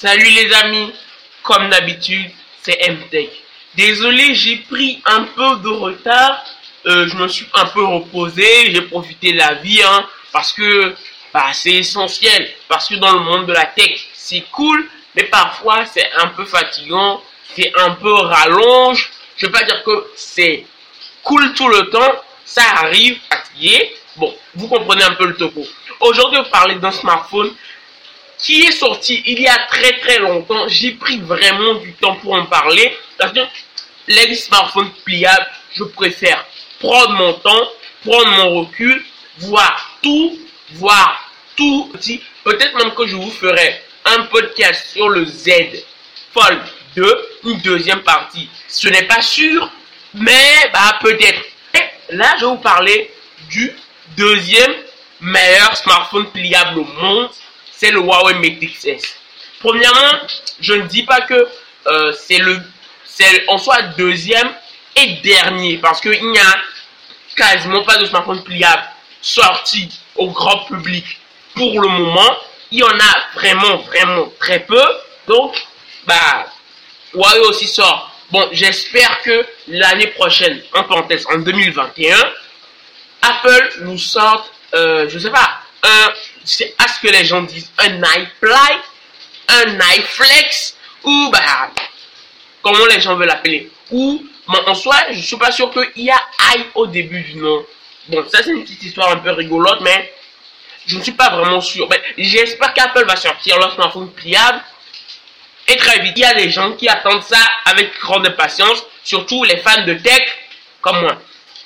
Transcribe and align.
Salut 0.00 0.30
les 0.30 0.50
amis, 0.54 0.94
comme 1.42 1.68
d'habitude, 1.68 2.30
c'est 2.62 2.88
MTech. 2.88 3.28
Désolé, 3.74 4.34
j'ai 4.34 4.56
pris 4.56 5.02
un 5.04 5.24
peu 5.24 5.56
de 5.58 5.68
retard. 5.68 6.42
Euh, 6.86 7.06
je 7.06 7.14
me 7.16 7.28
suis 7.28 7.44
un 7.52 7.66
peu 7.66 7.84
reposé, 7.84 8.72
j'ai 8.72 8.80
profité 8.80 9.32
de 9.32 9.36
la 9.36 9.52
vie, 9.56 9.82
hein, 9.82 10.06
parce 10.32 10.54
que 10.54 10.94
bah, 11.34 11.50
c'est 11.52 11.74
essentiel. 11.74 12.48
Parce 12.66 12.88
que 12.88 12.94
dans 12.94 13.12
le 13.12 13.20
monde 13.20 13.44
de 13.44 13.52
la 13.52 13.66
tech, 13.66 14.08
c'est 14.14 14.42
cool, 14.52 14.88
mais 15.16 15.24
parfois 15.24 15.84
c'est 15.84 16.10
un 16.16 16.28
peu 16.28 16.46
fatigant, 16.46 17.22
c'est 17.54 17.70
un 17.76 17.90
peu 17.90 18.14
rallonge. 18.14 19.10
Je 19.36 19.44
vais 19.44 19.52
pas 19.52 19.64
dire 19.64 19.84
que 19.84 20.06
c'est 20.16 20.64
cool 21.22 21.52
tout 21.52 21.68
le 21.68 21.90
temps, 21.90 22.14
ça 22.46 22.62
arrive, 22.78 23.18
fatigué. 23.28 23.94
Bon, 24.16 24.34
vous 24.54 24.66
comprenez 24.66 25.04
un 25.04 25.12
peu 25.12 25.26
le 25.26 25.36
topo. 25.36 25.62
Aujourd'hui, 26.00 26.38
on 26.38 26.44
parler 26.50 26.76
d'un 26.76 26.90
smartphone 26.90 27.54
qui 28.42 28.62
est 28.62 28.72
sorti 28.72 29.22
il 29.26 29.40
y 29.40 29.46
a 29.46 29.56
très 29.70 29.98
très 29.98 30.18
longtemps. 30.18 30.68
J'ai 30.68 30.92
pris 30.92 31.18
vraiment 31.18 31.74
du 31.74 31.92
temps 31.94 32.16
pour 32.16 32.34
en 32.34 32.46
parler. 32.46 32.96
Parce 33.18 33.32
que 33.32 33.40
les 34.08 34.34
smartphones 34.34 34.90
pliables, 35.04 35.46
je 35.74 35.84
préfère 35.84 36.44
prendre 36.78 37.10
mon 37.10 37.32
temps, 37.34 37.68
prendre 38.04 38.30
mon 38.30 38.60
recul, 38.60 39.04
voir 39.38 39.98
tout, 40.02 40.38
voir 40.72 41.30
tout. 41.56 41.92
Peut-être 42.44 42.74
même 42.76 42.94
que 42.94 43.06
je 43.06 43.16
vous 43.16 43.30
ferai 43.30 43.82
un 44.06 44.22
podcast 44.24 44.92
sur 44.92 45.08
le 45.08 45.24
Z 45.24 45.50
Fold 46.32 46.60
2, 46.96 47.28
une 47.44 47.58
deuxième 47.60 48.02
partie. 48.02 48.48
Ce 48.68 48.88
n'est 48.88 49.06
pas 49.06 49.20
sûr, 49.20 49.70
mais 50.14 50.70
bah 50.72 50.98
peut-être. 51.00 51.40
Là, 52.10 52.34
je 52.38 52.44
vais 52.44 52.50
vous 52.50 52.56
parler 52.56 53.10
du 53.50 53.72
deuxième 54.16 54.74
meilleur 55.20 55.76
smartphone 55.76 56.26
pliable 56.30 56.80
au 56.80 56.84
monde 56.84 57.30
c'est 57.80 57.90
le 57.90 58.00
Huawei 58.00 58.34
Mate 58.34 58.60
XS. 58.60 59.16
Premièrement, 59.60 60.20
je 60.60 60.74
ne 60.74 60.86
dis 60.86 61.04
pas 61.04 61.22
que 61.22 61.48
euh, 61.86 62.12
c'est 62.12 62.36
le, 62.36 62.60
c'est 63.06 63.48
en 63.48 63.56
soit 63.56 63.80
deuxième 63.96 64.50
et 64.96 65.14
dernier 65.22 65.78
parce 65.78 65.98
qu'il 66.02 66.30
n'y 66.30 66.38
a 66.38 66.56
quasiment 67.34 67.82
pas 67.84 67.96
de 67.96 68.04
smartphone 68.04 68.44
pliable 68.44 68.82
sorti 69.22 69.88
au 70.16 70.30
grand 70.30 70.66
public 70.66 71.06
pour 71.54 71.80
le 71.80 71.88
moment. 71.88 72.36
Il 72.70 72.80
y 72.80 72.82
en 72.82 72.98
a 72.98 73.24
vraiment, 73.34 73.78
vraiment 73.78 74.30
très 74.38 74.60
peu. 74.60 74.84
Donc, 75.26 75.56
bah, 76.06 76.46
Huawei 77.14 77.40
aussi 77.46 77.66
sort. 77.66 78.14
Bon, 78.30 78.46
j'espère 78.52 79.22
que 79.22 79.46
l'année 79.68 80.08
prochaine, 80.08 80.62
en 80.74 80.84
parenthèse, 80.84 81.26
en 81.32 81.38
2021, 81.38 82.14
Apple 83.22 83.72
nous 83.80 83.98
sorte, 83.98 84.52
euh, 84.74 85.08
je 85.08 85.18
sais 85.18 85.30
pas, 85.30 85.62
un, 85.82 86.12
c'est 86.44 86.74
à 86.78 86.88
ce 86.88 87.00
que 87.00 87.08
les 87.08 87.24
gens 87.24 87.42
disent 87.42 87.70
un 87.78 87.96
iFly, 87.98 88.78
un 89.48 89.78
iFlex, 89.96 90.76
ou 91.04 91.30
bah, 91.32 91.70
comment 92.62 92.86
les 92.86 93.00
gens 93.00 93.16
veulent 93.16 93.28
l'appeler. 93.28 93.70
Ou, 93.90 94.24
en 94.46 94.74
soi, 94.74 94.96
je 95.10 95.20
suis 95.20 95.36
pas 95.36 95.52
sûr 95.52 95.70
qu'il 95.70 96.04
y 96.04 96.10
a 96.10 96.22
i 96.54 96.64
au 96.74 96.86
début 96.86 97.22
du 97.22 97.36
nom. 97.36 97.64
Bon, 98.08 98.24
ça 98.28 98.42
c'est 98.42 98.50
une 98.50 98.62
petite 98.62 98.82
histoire 98.82 99.10
un 99.10 99.18
peu 99.18 99.30
rigolote, 99.30 99.80
mais 99.82 100.12
je 100.86 100.96
ne 100.96 101.02
suis 101.02 101.12
pas 101.12 101.30
vraiment 101.30 101.60
sûr. 101.60 101.88
Mais 101.88 102.02
j'espère 102.18 102.74
qu'Apple 102.74 103.04
va 103.06 103.16
sortir 103.16 103.58
leur 103.58 103.72
smartphone 103.74 104.10
pliable. 104.12 104.62
Et 105.68 105.76
très 105.76 106.00
vite, 106.00 106.14
il 106.16 106.22
y 106.22 106.24
a 106.24 106.34
des 106.34 106.50
gens 106.50 106.72
qui 106.72 106.88
attendent 106.88 107.22
ça 107.22 107.38
avec 107.66 107.96
grande 108.00 108.26
impatience, 108.26 108.84
surtout 109.04 109.44
les 109.44 109.58
fans 109.58 109.84
de 109.84 109.94
tech 109.94 110.22
comme 110.80 111.00
moi. 111.00 111.16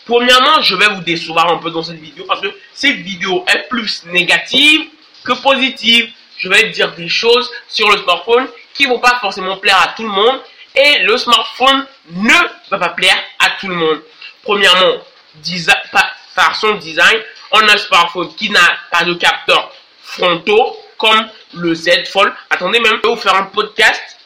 Premièrement, 0.06 0.60
je 0.60 0.74
vais 0.76 0.88
vous 0.88 1.00
décevoir 1.00 1.50
un 1.50 1.58
peu 1.58 1.70
dans 1.70 1.82
cette 1.82 2.00
vidéo 2.00 2.24
parce 2.26 2.40
que 2.40 2.48
cette 2.72 2.96
vidéo 2.96 3.44
est 3.48 3.68
plus 3.68 4.04
négative 4.06 4.88
que 5.24 5.32
positive. 5.32 6.10
Je 6.36 6.48
vais 6.48 6.68
dire 6.70 6.92
des 6.92 7.08
choses 7.08 7.50
sur 7.68 7.90
le 7.90 7.98
smartphone 7.98 8.46
qui 8.74 8.86
vont 8.86 8.98
pas 8.98 9.18
forcément 9.20 9.56
plaire 9.56 9.80
à 9.80 9.88
tout 9.96 10.02
le 10.02 10.10
monde 10.10 10.40
et 10.74 10.98
le 11.04 11.16
smartphone 11.16 11.86
ne 12.10 12.34
va 12.70 12.78
pas 12.78 12.88
plaire 12.90 13.16
à 13.38 13.50
tout 13.60 13.68
le 13.68 13.76
monde. 13.76 14.02
Premièrement, 14.42 14.96
par 16.34 16.56
son 16.56 16.74
design, 16.74 17.18
on 17.52 17.60
a 17.60 17.72
un 17.72 17.78
smartphone 17.78 18.34
qui 18.34 18.50
n'a 18.50 18.76
pas 18.90 19.04
de 19.04 19.14
capteur 19.14 19.72
frontaux 20.02 20.76
comme 20.98 21.28
le 21.54 21.74
Z 21.74 22.08
Fold. 22.10 22.32
Attendez 22.50 22.80
même, 22.80 22.98
je 23.02 23.08
vais 23.08 23.14
vous 23.14 23.20
faire 23.20 23.36
un 23.36 23.44
podcast 23.44 24.18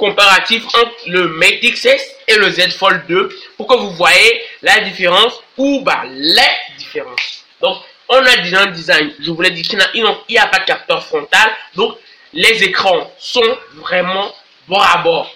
comparatif 0.00 0.64
entre 0.66 1.08
le 1.08 1.28
Mate 1.28 1.60
XS 1.60 2.02
et 2.26 2.36
le 2.36 2.50
Z 2.50 2.72
Fold 2.72 3.06
2 3.06 3.28
pour 3.56 3.66
que 3.66 3.74
vous 3.74 3.90
voyez 3.92 4.42
la 4.62 4.80
différence 4.80 5.40
ou 5.58 5.82
bah, 5.82 6.02
les 6.06 6.76
différences? 6.78 7.44
Donc, 7.60 7.76
on 8.08 8.16
a 8.16 8.36
déjà 8.38 8.62
un 8.62 8.70
design, 8.72 9.12
je 9.20 9.30
vous 9.30 9.40
l'ai 9.40 9.50
dit, 9.50 9.62
qu'il 9.62 9.78
n'y 9.78 10.38
a, 10.38 10.46
pas 10.46 10.58
de 10.58 10.64
capteur 10.64 11.04
frontal. 11.04 11.50
Donc, 11.76 11.96
les 12.32 12.64
écrans 12.64 13.12
sont 13.18 13.58
vraiment 13.74 14.34
bord 14.66 14.84
à 14.84 14.98
bord. 14.98 15.30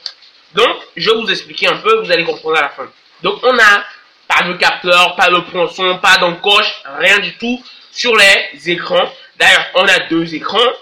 Donc, 0.54 0.76
je 0.96 1.10
vais 1.10 1.16
vous 1.16 1.30
expliquer 1.30 1.68
un 1.68 1.76
peu, 1.76 2.02
vous 2.02 2.10
allez 2.10 2.24
comprendre 2.24 2.56
à 2.56 2.62
la 2.62 2.68
fin. 2.70 2.88
Donc, 3.22 3.38
on 3.42 3.58
a 3.58 3.84
pas 4.26 4.42
de 4.44 4.54
capteur, 4.54 5.14
pas 5.14 5.28
de 5.28 5.38
ponçon, 5.38 5.98
pas 5.98 6.16
d'encoche, 6.16 6.82
rien 6.98 7.18
du 7.18 7.36
tout 7.36 7.62
sur 7.92 8.16
les 8.16 8.70
écrans. 8.70 9.08
D'ailleurs, 9.36 9.66
on 9.74 9.86
a 9.86 9.98
deux 10.08 10.34
écrans. 10.34 10.72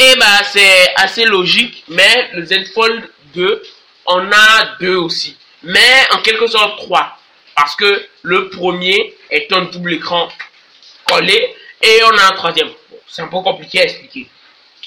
Et 0.00 0.14
bah 0.14 0.44
c'est 0.44 0.94
assez 0.94 1.24
logique, 1.24 1.82
mais 1.88 2.30
le 2.32 2.44
Z 2.46 2.72
Fold 2.72 3.10
2 3.34 3.62
en 4.06 4.30
a 4.30 4.76
deux 4.78 4.94
aussi. 4.94 5.36
Mais 5.64 6.06
en 6.12 6.22
quelque 6.22 6.46
sorte 6.46 6.78
trois. 6.78 7.18
Parce 7.56 7.74
que 7.74 8.06
le 8.22 8.48
premier 8.48 9.16
est 9.28 9.52
un 9.52 9.62
double 9.62 9.94
écran 9.94 10.28
collé 11.04 11.52
et 11.82 12.00
on 12.04 12.16
a 12.16 12.26
un 12.26 12.36
troisième. 12.36 12.70
c'est 13.08 13.22
un 13.22 13.26
peu 13.26 13.40
compliqué 13.40 13.80
à 13.80 13.84
expliquer. 13.84 14.28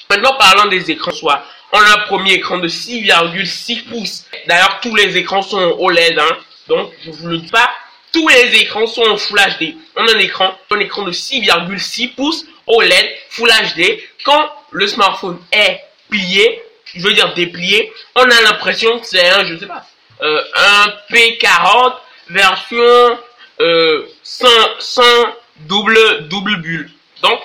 Maintenant 0.08 0.34
parlant 0.38 0.66
des 0.68 0.90
écrans 0.90 1.12
soit, 1.12 1.44
on 1.72 1.78
a 1.78 1.92
un 1.92 2.06
premier 2.06 2.32
écran 2.32 2.56
de 2.56 2.68
6,6 2.68 3.90
pouces. 3.90 4.24
D'ailleurs 4.46 4.80
tous 4.80 4.94
les 4.94 5.18
écrans 5.18 5.42
sont 5.42 5.76
OLED, 5.78 6.18
hein. 6.18 6.38
donc 6.68 6.90
je 7.04 7.10
vous 7.10 7.28
le 7.28 7.36
dis 7.36 7.50
pas. 7.50 7.70
Tous 8.14 8.28
les 8.28 8.54
écrans 8.62 8.86
sont 8.86 9.02
en 9.02 9.18
Full 9.18 9.38
HD. 9.38 9.74
On 9.94 10.08
a 10.08 10.14
un 10.14 10.18
écran, 10.18 10.56
un 10.70 10.80
écran 10.80 11.02
de 11.02 11.12
6,6 11.12 12.14
pouces 12.14 12.46
OLED 12.66 13.10
Full 13.28 13.50
HD. 13.76 14.00
Quand 14.24 14.50
le 14.72 14.86
smartphone 14.86 15.38
est 15.52 15.80
plié, 16.08 16.62
je 16.94 17.00
veux 17.06 17.12
dire 17.12 17.32
déplié, 17.34 17.92
on 18.14 18.22
a 18.22 18.40
l'impression 18.42 18.98
que 18.98 19.06
c'est 19.06 19.28
un, 19.28 19.44
je 19.44 19.58
sais 19.58 19.66
pas, 19.66 19.86
euh, 20.22 20.42
un 20.54 20.94
P40 21.10 21.94
version 22.28 23.18
euh, 23.60 24.06
sans, 24.22 25.24
double, 25.60 26.28
double 26.28 26.56
bulle. 26.56 26.90
Donc, 27.22 27.40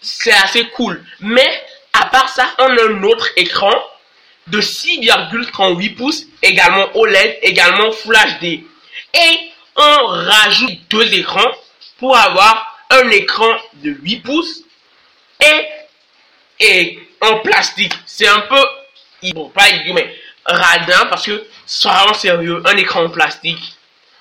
c'est 0.00 0.32
assez 0.32 0.66
cool. 0.68 1.04
Mais, 1.20 1.48
à 1.92 2.06
part 2.06 2.28
ça, 2.28 2.50
on 2.58 2.76
a 2.76 2.82
un 2.84 3.02
autre 3.02 3.28
écran 3.36 3.72
de 4.46 4.60
6,38 4.60 5.94
pouces, 5.96 6.24
également 6.42 6.88
OLED, 6.94 7.38
également 7.42 7.90
Full 7.92 8.16
HD. 8.40 8.44
Et 9.14 9.50
on 9.76 10.06
rajoute 10.06 10.78
deux 10.90 11.12
écrans 11.14 11.50
pour 11.98 12.16
avoir 12.16 12.78
un 12.90 13.08
écran 13.10 13.50
de 13.74 13.90
8 13.90 14.20
pouces 14.20 14.62
et 15.40 15.66
et 16.60 16.98
en 17.20 17.38
plastique. 17.40 17.94
C'est 18.06 18.28
un 18.28 18.40
peu, 18.40 18.62
bon, 19.32 19.48
pas 19.50 19.64
mais 19.94 20.14
radin 20.44 21.06
parce 21.06 21.26
que, 21.26 21.46
soyons 21.66 22.14
sérieux, 22.14 22.62
un 22.64 22.76
écran 22.76 23.04
en 23.04 23.10
plastique, 23.10 23.74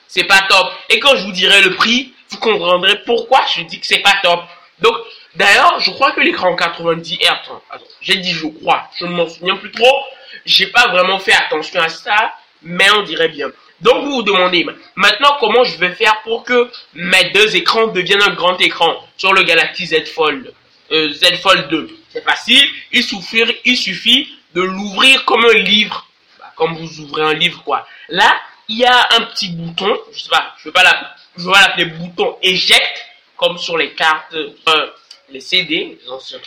c'est 0.07 0.25
pas 0.25 0.41
top. 0.49 0.71
Et 0.89 0.99
quand 0.99 1.15
je 1.15 1.23
vous 1.25 1.31
dirai 1.31 1.61
le 1.61 1.75
prix, 1.75 2.13
vous 2.29 2.37
comprendrez 2.37 3.01
pourquoi 3.05 3.41
je 3.55 3.61
dis 3.63 3.79
que 3.79 3.85
c'est 3.85 3.99
pas 3.99 4.15
top. 4.21 4.41
Donc, 4.79 4.95
d'ailleurs, 5.35 5.79
je 5.79 5.91
crois 5.91 6.11
que 6.11 6.21
l'écran 6.21 6.55
90 6.55 7.19
Hz, 7.19 7.79
j'ai 8.01 8.15
dit 8.15 8.31
je 8.31 8.47
crois, 8.47 8.89
je 8.99 9.05
ne 9.05 9.11
m'en 9.11 9.27
souviens 9.27 9.55
plus 9.55 9.71
trop, 9.71 10.03
j'ai 10.45 10.67
pas 10.67 10.87
vraiment 10.87 11.19
fait 11.19 11.33
attention 11.33 11.81
à 11.81 11.89
ça, 11.89 12.33
mais 12.61 12.89
on 12.91 13.03
dirait 13.03 13.29
bien. 13.29 13.49
Donc 13.81 14.05
vous 14.05 14.11
vous 14.15 14.23
demandez 14.23 14.65
maintenant 14.95 15.37
comment 15.39 15.63
je 15.63 15.77
vais 15.77 15.91
faire 15.91 16.21
pour 16.23 16.43
que 16.43 16.69
mes 16.95 17.29
deux 17.29 17.55
écrans 17.55 17.87
deviennent 17.87 18.23
un 18.23 18.33
grand 18.33 18.59
écran 18.59 19.05
sur 19.17 19.33
le 19.33 19.43
Galaxy 19.43 19.85
Z 19.85 20.07
Fold, 20.07 20.51
euh, 20.91 21.13
Z 21.13 21.37
Fold 21.41 21.67
2. 21.69 21.89
C'est 22.13 22.23
facile, 22.23 22.67
il 22.91 23.03
suffit, 23.03 23.43
il 23.65 23.77
suffit 23.77 24.29
de 24.55 24.61
l'ouvrir 24.61 25.25
comme 25.25 25.45
un 25.45 25.57
livre, 25.57 26.07
bah, 26.39 26.53
comme 26.55 26.75
vous 26.75 26.99
ouvrez 27.01 27.23
un 27.23 27.33
livre 27.33 27.63
quoi. 27.63 27.85
Là, 28.09 28.35
il 28.67 28.77
y 28.77 28.85
a 28.85 29.07
un 29.17 29.21
petit 29.25 29.49
bouton, 29.49 29.97
je 30.11 30.19
sais 30.19 30.29
pas, 30.29 30.53
je 30.59 30.69
vais 30.69 30.73
pas 30.73 30.83
l'appeler 30.83 31.85
bouton 31.85 32.37
éjecte 32.41 33.05
comme 33.35 33.57
sur 33.57 33.77
les 33.77 33.93
cartes, 33.93 34.33
euh, 34.33 34.87
les 35.29 35.39
CD, 35.39 35.97
les 36.01 36.09
anciens 36.09 36.39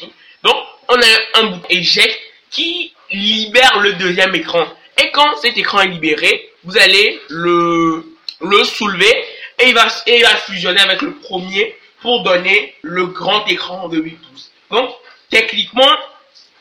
Donc, 0.43 0.57
on 0.89 0.95
a 0.95 1.41
un 1.41 1.45
bouton 1.45 1.67
éjecte 1.71 2.19
qui 2.51 2.93
libère 3.11 3.79
le 3.81 3.95
deuxième 3.95 4.35
écran. 4.35 4.67
Et 5.01 5.11
quand 5.13 5.37
cet 5.37 5.57
écran 5.57 5.81
est 5.81 5.89
libéré, 5.89 6.51
vous 6.65 6.77
allez 6.77 7.21
le, 7.29 8.05
le 8.41 8.65
soulever 8.65 9.25
et 9.59 9.69
il, 9.69 9.75
va, 9.75 9.87
et 10.07 10.17
il 10.19 10.23
va 10.23 10.37
fusionner 10.37 10.81
avec 10.81 11.03
le 11.03 11.15
premier 11.15 11.77
pour 12.01 12.23
donner 12.23 12.75
le 12.83 13.07
grand 13.07 13.47
écran 13.47 13.89
de 13.89 13.99
8 13.99 14.11
pouces. 14.17 14.51
Donc, 14.71 14.91
techniquement, 15.31 15.97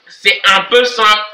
c'est 0.07 0.42
un 0.45 0.62
peu 0.62 0.86
simple 0.86 1.25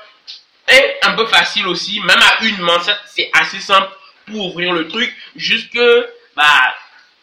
et 0.72 0.96
un 1.04 1.14
peu 1.14 1.28
facile 1.28 1.68
aussi. 1.68 2.00
Même 2.02 2.22
à 2.22 2.44
une 2.44 2.58
main, 2.58 2.80
c'est 3.08 3.30
assez 3.34 3.60
simple 3.60 3.90
pour 4.26 4.48
ouvrir 4.48 4.74
le 4.74 4.88
truc. 4.88 5.16
Juste 5.36 5.72
que, 5.72 6.10
bah, 6.36 6.74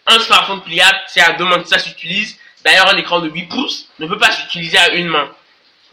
un 0.07 0.19
smartphone 0.21 0.63
pliable, 0.63 0.99
c'est 1.09 1.21
à 1.21 1.33
deux 1.33 1.45
mains 1.45 1.63
que 1.63 1.69
ça 1.69 1.79
s'utilise. 1.79 2.39
D'ailleurs, 2.65 2.89
un 2.89 2.97
écran 2.97 3.21
de 3.21 3.29
8 3.29 3.47
pouces 3.49 3.89
ne 3.99 4.07
peut 4.07 4.19
pas 4.19 4.31
s'utiliser 4.31 4.79
à 4.79 4.91
une 4.91 5.09
main. 5.09 5.31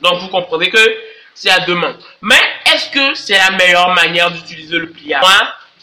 Donc 0.02 0.20
vous 0.20 0.28
comprenez 0.28 0.70
que 0.70 0.98
c'est 1.34 1.50
à 1.50 1.60
deux 1.62 1.76
mains. 1.76 1.98
Mais 2.22 2.40
est-ce 2.74 2.90
que 2.90 3.14
c'est 3.16 3.38
la 3.38 3.52
meilleure 3.52 3.94
manière 3.94 4.32
d'utiliser 4.32 4.78
le 4.78 4.90
pliable? 4.90 5.26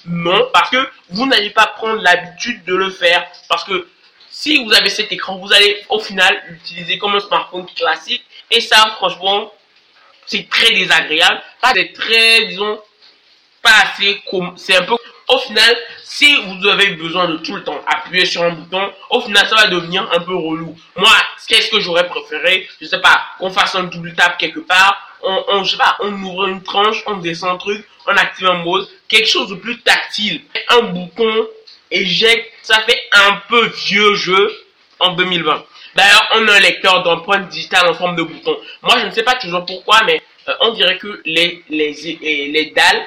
Non, 0.07 0.49
parce 0.53 0.71
que 0.71 0.89
vous 1.11 1.27
n'allez 1.27 1.51
pas 1.51 1.67
prendre 1.67 2.01
l'habitude 2.01 2.65
de 2.65 2.75
le 2.75 2.91
faire. 2.91 3.27
Parce 3.49 3.65
que 3.65 3.89
si 4.39 4.63
vous 4.63 4.71
avez 4.75 4.91
cet 4.91 5.11
écran, 5.11 5.39
vous 5.39 5.51
allez 5.51 5.83
au 5.89 5.99
final 5.99 6.43
l'utiliser 6.49 6.99
comme 6.99 7.15
un 7.15 7.21
smartphone 7.21 7.65
classique. 7.75 8.23
Et 8.51 8.61
ça, 8.61 8.95
franchement, 8.99 9.51
c'est 10.27 10.47
très 10.51 10.73
désagréable. 10.73 11.43
C'est 11.73 11.95
très, 11.95 12.45
disons, 12.45 12.79
pas 13.63 13.71
assez 13.83 14.23
c'est 14.57 14.77
un 14.77 14.83
peu, 14.83 14.95
au 15.29 15.39
final, 15.39 15.75
si 16.05 16.37
vous 16.43 16.69
avez 16.69 16.91
besoin 16.91 17.29
de 17.29 17.39
tout 17.39 17.57
le 17.57 17.65
temps 17.65 17.81
appuyer 17.87 18.27
sur 18.27 18.43
un 18.43 18.51
bouton, 18.51 18.93
au 19.09 19.23
final, 19.23 19.49
ça 19.49 19.57
va 19.57 19.69
devenir 19.69 20.07
un 20.13 20.21
peu 20.21 20.35
relou. 20.37 20.77
Moi, 20.97 21.17
qu'est-ce 21.49 21.71
que 21.71 21.81
j'aurais 21.81 22.07
préféré? 22.07 22.69
Je 22.79 22.87
sais 22.87 23.01
pas, 23.01 23.19
qu'on 23.39 23.51
fasse 23.51 23.75
un 23.75 23.85
double 23.85 24.15
tap 24.15 24.37
quelque 24.37 24.61
part, 24.61 25.17
on, 25.23 25.45
on, 25.49 25.65
je 25.65 25.71
sais 25.71 25.79
pas, 25.79 25.97
on 26.01 26.13
ouvre 26.13 26.47
une 26.49 26.63
tranche, 26.63 27.03
on 27.07 27.17
descend 27.17 27.55
un 27.55 27.57
truc, 27.57 27.89
on 28.07 28.15
active 28.15 28.47
un 28.49 28.63
mode, 28.63 28.87
quelque 29.09 29.29
chose 29.29 29.49
de 29.49 29.55
plus 29.55 29.81
tactile. 29.81 30.43
Un 30.69 30.83
bouton 30.83 31.49
éjecte, 31.91 32.53
ça 32.67 32.81
fait 32.81 33.01
un 33.13 33.41
peu 33.49 33.69
vieux 33.87 34.15
jeu 34.17 34.53
en 34.99 35.13
2020. 35.13 35.65
D'ailleurs, 35.95 36.29
on 36.35 36.49
a 36.49 36.53
un 36.53 36.59
lecteur 36.59 37.05
d'empreintes 37.05 37.49
digitales 37.49 37.89
en 37.89 37.95
forme 37.95 38.17
de 38.17 38.25
bouton. 38.25 38.57
Moi, 38.83 38.99
je 38.99 39.07
ne 39.07 39.11
sais 39.13 39.23
pas 39.23 39.37
toujours 39.37 39.65
pourquoi, 39.65 40.03
mais 40.05 40.21
euh, 40.49 40.55
on 40.63 40.73
dirait 40.73 40.99
que 40.99 41.23
les, 41.25 41.63
les, 41.69 41.93
les 42.53 42.73
dalles 42.75 43.07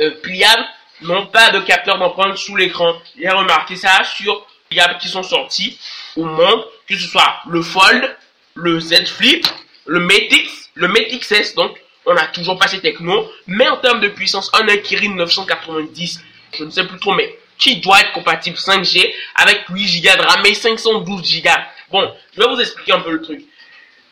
euh, 0.00 0.10
pliables 0.22 0.64
n'ont 1.02 1.26
pas 1.26 1.50
de 1.50 1.60
capteur 1.60 1.98
d'empreinte 1.98 2.38
sous 2.38 2.56
l'écran. 2.56 2.94
J'ai 3.20 3.28
remarqué 3.28 3.76
ça 3.76 4.02
sur 4.04 4.34
les 4.34 4.76
pliables 4.76 4.98
qui 4.98 5.08
sont 5.08 5.22
sortis 5.22 5.78
au 6.16 6.24
monde, 6.24 6.64
que 6.88 6.96
ce 6.96 7.06
soit 7.06 7.40
le 7.50 7.60
Fold, 7.60 8.16
le 8.54 8.80
Z 8.80 9.06
Flip, 9.06 9.46
le 9.84 10.00
Mate 10.00 10.32
X, 10.32 10.70
le 10.74 10.88
Mate 10.88 11.08
XS, 11.20 11.54
donc 11.56 11.78
on 12.06 12.14
n'a 12.14 12.26
toujours 12.28 12.58
pas 12.58 12.68
ces 12.68 12.80
techno, 12.80 13.30
mais 13.46 13.68
en 13.68 13.76
termes 13.76 14.00
de 14.00 14.08
puissance, 14.08 14.50
on 14.54 14.66
a 14.66 14.72
un 14.72 14.76
Kirin 14.78 15.14
990, 15.14 16.20
je 16.54 16.64
ne 16.64 16.70
sais 16.70 16.86
plus 16.86 16.98
trop, 16.98 17.14
mais 17.14 17.38
qui 17.58 17.76
doit 17.76 18.00
être 18.00 18.12
compatible 18.12 18.56
5G 18.56 19.12
avec 19.36 19.64
8 19.68 20.02
Go 20.02 20.16
de 20.16 20.22
RAM 20.22 20.46
et 20.46 20.54
512 20.54 21.42
Go. 21.42 21.50
Bon, 21.90 22.12
je 22.34 22.40
vais 22.40 22.48
vous 22.48 22.60
expliquer 22.60 22.92
un 22.92 23.00
peu 23.00 23.12
le 23.12 23.22
truc. 23.22 23.44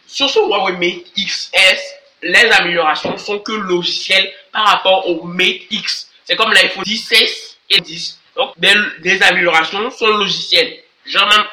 Sur 0.06 0.28
ce 0.28 0.38
Huawei 0.38 0.72
Mate 0.72 1.06
XS, 1.16 1.80
les 2.22 2.50
améliorations 2.50 3.16
sont 3.16 3.38
que 3.38 3.52
logicielles 3.52 4.30
par 4.52 4.66
rapport 4.66 5.08
au 5.08 5.24
Mate 5.24 5.62
X. 5.70 6.10
C'est 6.24 6.36
comme 6.36 6.52
l'iPhone 6.52 6.84
16 6.84 7.58
et 7.70 7.80
10. 7.80 8.20
Donc, 8.36 8.52
des, 8.58 9.22
améliorations 9.22 9.90
sont 9.90 10.06
logicielles. 10.06 10.78
Genre 11.04 11.26
même, 11.28 11.44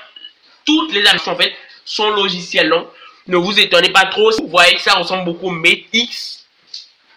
toutes 0.65 0.93
les 0.93 1.05
améliorations 1.05 1.31
en 1.31 1.49
sont 1.85 2.09
logicielles. 2.11 2.69
Donc, 2.69 2.87
ne 3.27 3.37
vous 3.37 3.59
étonnez 3.59 3.89
pas 3.91 4.05
trop 4.05 4.31
si 4.31 4.41
vous 4.41 4.47
voyez 4.47 4.75
que 4.75 4.81
ça 4.81 4.93
ressemble 4.93 5.25
beaucoup 5.25 5.47
au 5.47 5.51
Mate 5.51 5.85
X. 5.91 6.45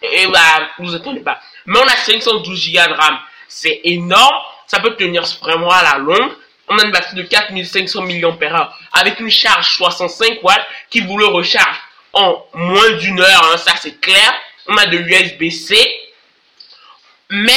Et 0.01 0.27
bah, 0.27 0.69
ne 0.79 0.85
vous 0.85 0.95
étonnez 0.95 1.21
pas. 1.21 1.39
Mais 1.65 1.79
on 1.79 1.87
a 1.87 1.95
512 1.95 2.71
Go 2.71 2.79
de 2.87 2.93
RAM. 2.93 3.19
C'est 3.47 3.81
énorme. 3.83 4.35
Ça 4.67 4.79
peut 4.79 4.95
tenir 4.95 5.23
vraiment 5.41 5.69
à 5.69 5.83
la 5.83 5.97
longue. 5.97 6.31
On 6.69 6.77
a 6.77 6.85
une 6.85 6.91
batterie 6.91 7.15
de 7.15 7.23
4500 7.23 8.03
mAh 8.03 8.73
avec 8.93 9.19
une 9.19 9.29
charge 9.29 9.75
65 9.75 10.39
watts 10.43 10.65
qui 10.89 11.01
vous 11.01 11.17
le 11.17 11.25
recharge 11.25 11.77
en 12.13 12.45
moins 12.53 12.91
d'une 12.91 13.19
heure. 13.19 13.51
Hein, 13.51 13.57
ça 13.57 13.73
c'est 13.79 13.99
clair. 13.99 14.33
On 14.67 14.77
a 14.77 14.85
de 14.85 14.97
l'USB-C. 14.97 15.75
Mais 17.29 17.51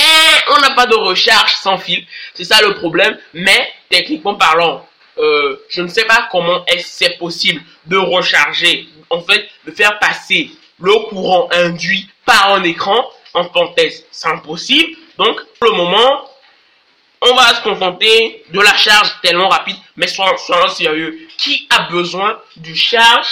on 0.49 0.61
n'a 0.61 0.70
pas 0.70 0.87
de 0.87 0.94
recharge 0.94 1.55
sans 1.55 1.79
fil. 1.79 2.05
C'est 2.35 2.44
ça 2.44 2.61
le 2.62 2.75
problème. 2.75 3.17
Mais 3.35 3.73
techniquement 3.91 4.35
parlant, 4.35 4.87
euh, 5.19 5.56
je 5.69 5.82
ne 5.82 5.88
sais 5.88 6.05
pas 6.05 6.29
comment 6.31 6.64
c'est 6.79 7.19
possible 7.19 7.62
de 7.87 7.97
recharger, 7.97 8.88
en 9.11 9.20
fait, 9.20 9.49
de 9.67 9.73
faire 9.73 9.99
passer 9.99 10.50
le 10.81 10.93
courant 11.09 11.49
induit 11.52 12.09
par 12.25 12.55
un 12.55 12.62
écran. 12.64 13.05
En 13.35 13.44
parenthèse, 13.44 14.05
c'est 14.11 14.29
impossible. 14.29 14.97
Donc, 15.19 15.38
pour 15.59 15.70
le 15.70 15.76
moment, 15.76 16.29
on 17.23 17.35
va 17.35 17.55
se 17.55 17.63
contenter 17.63 18.45
de 18.51 18.61
la 18.61 18.75
charge 18.77 19.15
tellement 19.23 19.49
rapide, 19.49 19.77
mais 19.97 20.07
soyons, 20.07 20.37
sérieux. 20.69 21.19
Qui 21.39 21.67
a 21.71 21.85
besoin 21.91 22.39
du 22.57 22.77
charge 22.77 23.27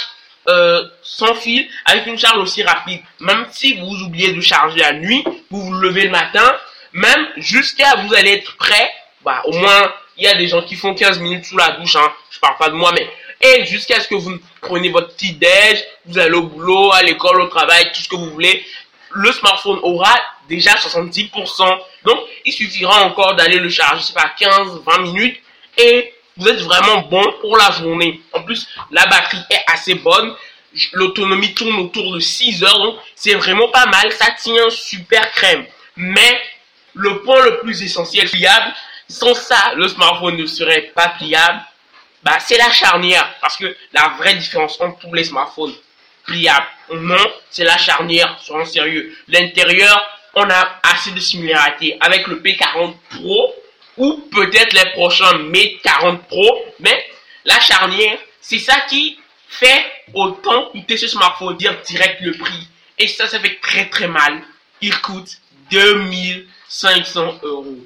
euh, 0.47 0.83
sans 1.01 1.33
fil 1.35 1.67
avec 1.85 2.05
une 2.07 2.17
charge 2.17 2.37
aussi 2.37 2.63
rapide? 2.63 3.01
Même 3.19 3.45
si 3.51 3.79
vous 3.79 4.03
oubliez 4.03 4.33
de 4.33 4.41
charger 4.41 4.79
la 4.79 4.93
nuit, 4.93 5.23
vous 5.49 5.61
vous 5.61 5.73
levez 5.73 6.05
le 6.05 6.11
matin, 6.11 6.55
même 6.93 7.27
jusqu'à 7.37 7.95
vous 7.97 8.13
allez 8.13 8.31
être 8.31 8.55
prêt, 8.57 8.91
bah 9.23 9.41
au 9.45 9.53
moins 9.53 9.93
il 10.17 10.23
y 10.23 10.27
a 10.27 10.35
des 10.35 10.47
gens 10.47 10.61
qui 10.61 10.75
font 10.75 10.93
15 10.93 11.19
minutes 11.19 11.45
sous 11.45 11.57
la 11.57 11.71
douche, 11.71 11.95
hein. 11.95 12.11
je 12.31 12.39
parle 12.39 12.57
pas 12.57 12.69
de 12.69 12.75
moi, 12.75 12.91
mais 12.93 13.09
et 13.41 13.65
jusqu'à 13.65 13.99
ce 13.99 14.07
que 14.07 14.15
vous 14.15 14.37
preniez 14.61 14.89
votre 14.89 15.13
petit 15.15 15.33
déj, 15.33 15.83
vous 16.05 16.17
allez 16.17 16.35
au 16.35 16.43
boulot, 16.43 16.91
à 16.93 17.03
l'école, 17.03 17.41
au 17.41 17.47
travail, 17.47 17.91
tout 17.91 18.01
ce 18.01 18.07
que 18.07 18.15
vous 18.15 18.29
voulez, 18.31 18.65
le 19.11 19.31
smartphone 19.31 19.79
aura 19.83 20.13
déjà 20.47 20.71
70%. 20.71 21.79
Donc, 22.03 22.19
il 22.45 22.53
suffira 22.53 23.03
encore 23.03 23.35
d'aller 23.35 23.59
le 23.59 23.69
charger, 23.69 24.01
je 24.01 24.07
sais 24.07 24.13
pas, 24.13 24.31
15, 24.37 24.81
20 24.85 24.97
minutes 24.99 25.39
et 25.77 26.13
vous 26.37 26.47
êtes 26.47 26.61
vraiment 26.61 27.01
bon 27.03 27.23
pour 27.41 27.57
la 27.57 27.71
journée. 27.71 28.21
En 28.33 28.43
plus, 28.43 28.67
la 28.91 29.05
batterie 29.05 29.43
est 29.49 29.63
assez 29.71 29.95
bonne. 29.95 30.35
L'autonomie 30.93 31.53
tourne 31.53 31.77
autour 31.77 32.13
de 32.13 32.19
6 32.19 32.63
heures, 32.63 32.79
donc 32.79 32.97
c'est 33.15 33.35
vraiment 33.35 33.69
pas 33.69 33.85
mal. 33.85 34.11
Ça 34.11 34.31
tient 34.31 34.69
super 34.69 35.31
crème. 35.31 35.65
Mais 35.95 36.39
le 36.93 37.21
point 37.21 37.41
le 37.43 37.59
plus 37.59 37.81
essentiel, 37.81 38.27
fiable, 38.27 38.73
sans 39.07 39.33
ça, 39.33 39.73
le 39.75 39.87
smartphone 39.87 40.35
ne 40.37 40.45
serait 40.45 40.91
pas 40.93 41.09
pliable. 41.09 41.61
Bah, 42.23 42.37
c'est 42.39 42.57
la 42.57 42.71
charnière. 42.71 43.33
Parce 43.39 43.55
que 43.55 43.75
la 43.93 44.15
vraie 44.17 44.35
différence 44.35 44.79
entre 44.81 44.99
tous 44.99 45.13
les 45.13 45.23
smartphones 45.23 45.73
pliables 46.25 46.65
ou 46.89 46.95
non, 46.95 47.31
c'est 47.49 47.63
la 47.63 47.77
charnière, 47.77 48.37
soyons 48.41 48.65
sérieux. 48.65 49.15
L'intérieur, 49.27 50.14
on 50.35 50.49
a 50.49 50.79
assez 50.83 51.11
de 51.11 51.19
similarité 51.19 51.97
avec 52.01 52.27
le 52.27 52.41
P40 52.41 52.95
Pro 53.09 53.55
ou 53.97 54.27
peut-être 54.31 54.73
les 54.73 54.91
prochains 54.91 55.37
Mate 55.37 55.81
40 55.83 56.27
Pro. 56.27 56.65
Mais 56.79 57.05
la 57.45 57.59
charnière, 57.59 58.19
c'est 58.41 58.59
ça 58.59 58.81
qui 58.89 59.17
fait 59.47 59.85
autant 60.13 60.65
coûter 60.71 60.97
ce 60.97 61.07
smartphone, 61.07 61.55
dire 61.57 61.75
direct 61.85 62.21
le 62.21 62.33
prix. 62.33 62.67
Et 62.97 63.07
ça, 63.07 63.27
ça 63.27 63.39
fait 63.39 63.57
très 63.61 63.89
très 63.89 64.07
mal. 64.07 64.41
Il 64.81 64.95
coûte 65.01 65.29
2500 65.71 67.39
euros. 67.43 67.77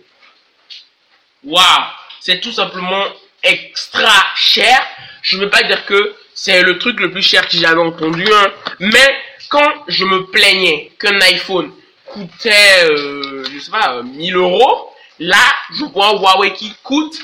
Waouh, 1.43 1.83
c'est 2.19 2.41
tout 2.41 2.51
simplement 2.51 3.05
extra 3.43 4.11
cher. 4.35 4.85
Je 5.21 5.37
ne 5.37 5.43
veux 5.43 5.49
pas 5.49 5.63
dire 5.63 5.85
que 5.85 6.15
c'est 6.33 6.63
le 6.63 6.77
truc 6.79 6.99
le 6.99 7.11
plus 7.11 7.21
cher 7.21 7.45
que 7.45 7.51
j'ai 7.51 7.59
jamais 7.59 7.81
entendu, 7.81 8.25
hein. 8.31 8.51
mais 8.79 9.17
quand 9.49 9.73
je 9.87 10.05
me 10.05 10.25
plaignais 10.27 10.91
qu'un 10.99 11.19
iPhone 11.21 11.71
coûtait, 12.11 12.85
euh, 12.89 13.43
je 13.51 13.59
sais 13.59 13.71
pas, 13.71 14.01
1000 14.03 14.35
euros, 14.35 14.93
là, 15.19 15.43
je 15.77 15.85
vois 15.85 16.13
Huawei 16.13 16.53
qui 16.53 16.73
coûte 16.83 17.17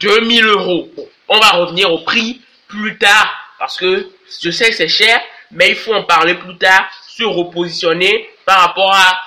2000 0.00 0.44
euros. 0.44 0.88
on 1.28 1.38
va 1.38 1.50
revenir 1.50 1.92
au 1.92 1.98
prix 1.98 2.40
plus 2.68 2.98
tard, 2.98 3.34
parce 3.58 3.76
que 3.76 4.10
je 4.42 4.50
sais 4.50 4.68
que 4.70 4.76
c'est 4.76 4.88
cher, 4.88 5.20
mais 5.50 5.70
il 5.70 5.76
faut 5.76 5.94
en 5.94 6.04
parler 6.04 6.34
plus 6.34 6.56
tard, 6.58 6.88
se 7.08 7.24
repositionner 7.24 8.28
par 8.44 8.60
rapport 8.60 8.92
à 8.92 9.18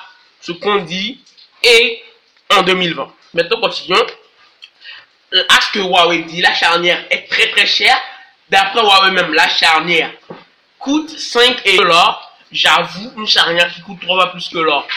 ce 0.42 0.52
qu'on 0.52 0.78
dit 0.78 1.20
et 1.64 2.02
en 2.50 2.62
2020. 2.64 3.12
Maintenant, 3.34 3.60
continuons. 3.62 4.06
Euh, 5.34 5.44
à 5.50 5.62
ce 5.62 5.72
que 5.72 5.80
Huawei 5.80 6.24
dit, 6.24 6.42
la 6.42 6.54
charnière 6.54 7.06
est 7.12 7.30
très 7.30 7.50
très 7.52 7.68
chère. 7.68 7.98
D'après 8.50 8.82
Huawei 8.82 9.12
même, 9.12 9.34
la 9.34 9.48
charnière 9.48 10.12
coûte 10.80 11.10
5 11.10 11.62
et 11.66 11.78
l'or. 11.78 12.29
J'avoue, 12.52 13.12
une 13.18 13.28
charnière 13.28 13.74
qui 13.74 13.82
coûte 13.82 14.00
3 14.02 14.16
fois 14.16 14.32
plus 14.32 14.50
que 14.50 14.58
l'or. 14.58 14.88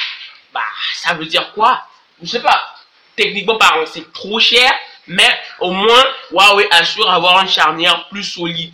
Bah, 0.53 0.61
ça 0.95 1.15
veut 1.15 1.27
dire 1.27 1.53
quoi? 1.53 1.83
Je 2.23 2.29
sais 2.29 2.43
pas. 2.43 2.75
Techniquement 3.17 3.57
parlant, 3.57 3.85
c'est 3.87 4.13
trop 4.13 4.41
cher. 4.41 4.71
Mais 5.07 5.29
au 5.61 5.71
moins, 5.71 6.05
Huawei 6.31 6.69
assure 6.71 7.11
avoir 7.11 7.41
une 7.43 7.49
charnière 7.49 8.09
plus 8.09 8.25
solide. 8.25 8.73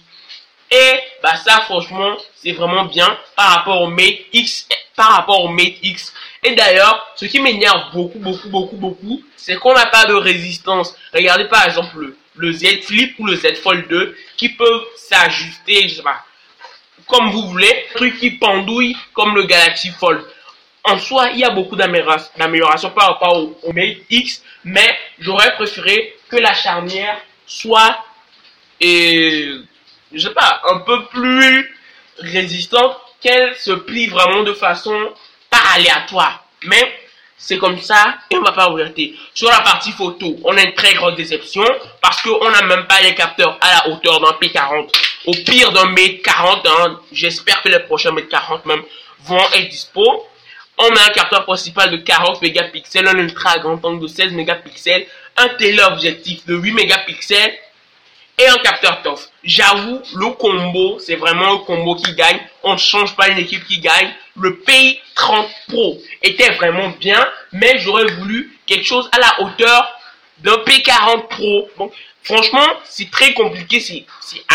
Et 0.70 1.00
bah 1.23 1.35
ça 1.37 1.62
franchement 1.62 2.14
c'est 2.35 2.52
vraiment 2.52 2.85
bien 2.85 3.18
par 3.35 3.52
rapport 3.54 3.80
au 3.80 3.87
Mate 3.87 4.18
X 4.35 4.68
par 4.94 5.12
rapport 5.12 5.42
au 5.42 5.49
Mate 5.49 5.78
X 5.82 6.12
et 6.42 6.54
d'ailleurs, 6.54 7.06
ce 7.16 7.25
qui 7.25 7.40
m'énerve 7.40 7.92
beaucoup, 7.92 8.18
beaucoup, 8.18 8.49
beaucoup, 8.49 8.76
beaucoup, 8.76 9.23
c'est 9.37 9.56
qu'on 9.56 9.75
n'a 9.75 9.87
pas 9.87 10.06
de 10.06 10.14
résistance. 10.14 10.94
Regardez 11.12 11.47
par 11.47 11.66
exemple 11.66 12.14
le, 12.37 12.52
Z 12.52 12.82
Flip 12.82 13.14
ou 13.18 13.26
le 13.26 13.37
Z 13.37 13.56
Fold 13.62 13.88
2 13.88 14.16
qui 14.37 14.50
peuvent 14.50 14.85
s'ajuster, 14.97 15.88
je 15.88 15.97
sais 15.97 16.02
pas, 16.02 16.25
comme 17.09 17.31
vous 17.31 17.49
voulez, 17.49 17.87
truc 17.95 18.19
qui 18.19 18.33
pendouille 18.33 18.97
comme 19.15 19.35
le 19.35 19.45
Galaxy 19.45 19.91
Fold. 19.91 20.23
En 20.85 20.99
soi, 20.99 21.31
il 21.33 21.41
y 21.41 21.45
a 21.45 21.50
beaucoup 21.50 21.77
d'améliorations 21.77 22.91
par 22.91 23.09
rapport 23.09 23.37
au, 23.37 23.59
au 23.62 23.73
Mate 23.73 23.99
X, 24.11 24.43
mais 24.65 24.97
j'aurais 25.19 25.55
préféré 25.55 26.17
que 26.29 26.37
la 26.37 26.55
charnière 26.55 27.19
soit, 27.47 27.99
et, 28.81 29.50
je 30.12 30.19
sais 30.19 30.35
pas, 30.35 30.62
un 30.71 30.79
peu 30.81 31.07
plus 31.07 31.75
résistante, 32.19 32.97
qu'elle 33.21 33.57
se 33.57 33.73
plie 33.73 34.07
vraiment 34.07 34.43
de 34.45 34.53
façon 34.53 34.97
pas 35.50 35.61
aléatoire. 35.75 36.45
Mais 36.65 36.99
c'est 37.37 37.59
comme 37.59 37.81
ça 37.81 38.17
et 38.31 38.37
on 38.37 38.43
va 38.43 38.53
pas 38.53 38.67
regretter. 38.67 39.15
Sur 39.35 39.49
la 39.49 39.61
partie 39.61 39.93
photo, 39.93 40.37
on 40.45 40.57
a 40.57 40.62
une 40.62 40.75
très 40.75 40.95
grande 40.95 41.17
déception 41.17 41.65
parce 42.00 42.21
qu'on 42.23 42.50
n'a 42.50 42.62
même 42.62 42.87
pas 42.87 43.00
les 43.00 43.15
capteurs 43.15 43.59
à 43.61 43.73
la 43.73 43.88
hauteur 43.93 44.21
d'un 44.21 44.33
P40 44.33 44.91
au 45.26 45.32
pire 45.32 45.72
d'un 45.72 45.87
mètre 45.87 46.22
40, 46.22 46.66
hein, 46.66 47.00
j'espère 47.12 47.62
que 47.62 47.68
les 47.68 47.80
prochains 47.80 48.12
mètres 48.12 48.28
40 48.28 48.66
même 48.66 48.82
vont 49.25 49.44
être 49.54 49.68
dispo. 49.68 50.26
On 50.78 50.88
a 50.94 51.06
un 51.06 51.10
capteur 51.10 51.44
principal 51.44 51.90
de 51.90 51.96
40 51.96 52.40
mégapixels, 52.40 53.08
un 53.08 53.18
ultra 53.18 53.58
grand 53.58 53.84
angle 53.84 54.02
de 54.02 54.06
16 54.06 54.32
mégapixels, 54.32 55.06
un 55.37 55.48
téléobjectif 55.48 56.46
de 56.46 56.54
8 56.54 56.72
mégapixels 56.72 57.52
et 58.38 58.46
un 58.46 58.56
capteur 58.58 59.02
TOF. 59.02 59.28
J'avoue, 59.42 60.00
le 60.14 60.30
combo, 60.34 60.98
c'est 61.00 61.16
vraiment 61.16 61.54
un 61.54 61.58
combo 61.58 61.96
qui 61.96 62.14
gagne. 62.14 62.38
On 62.62 62.75
ne 62.75 62.78
change 62.78 63.16
pas 63.16 63.28
une 63.28 63.38
équipe 63.38 63.66
qui 63.66 63.80
gagne. 63.80 64.14
Le 64.40 64.62
P30 64.64 65.48
Pro 65.68 66.00
était 66.22 66.50
vraiment 66.52 66.90
bien, 67.00 67.26
mais 67.52 67.78
j'aurais 67.78 68.06
voulu 68.06 68.56
quelque 68.66 68.87
chose 68.87 69.10
à 69.10 69.18
la 69.18 69.40
hauteur 69.40 69.92
d'un 70.38 70.56
P40 70.58 71.26
Pro. 71.28 71.90
Franchement, 72.28 72.66
c'est 72.85 73.11
très 73.11 73.32
compliqué, 73.32 73.80
c'est 73.80 74.04